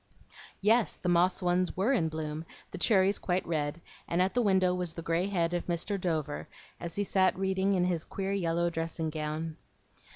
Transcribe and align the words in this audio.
Yes, 0.61 0.95
the 0.95 1.09
"moss 1.09 1.43
ones" 1.43 1.77
were 1.77 1.93
in 1.93 2.09
bloom, 2.09 2.43
the 2.71 2.79
cherries 2.79 3.19
quite 3.19 3.45
red, 3.45 3.79
and 4.07 4.19
at 4.19 4.33
the 4.33 4.41
window 4.41 4.73
was 4.73 4.95
the 4.95 5.03
gray 5.03 5.27
head 5.27 5.53
of 5.53 5.67
Mr. 5.67 6.01
Dover, 6.01 6.47
as 6.79 6.95
he 6.95 7.03
sat 7.03 7.37
reading 7.37 7.75
in 7.75 7.85
his 7.85 8.03
queer 8.03 8.31
yellow 8.31 8.71
dressing 8.71 9.11
gown. 9.11 9.57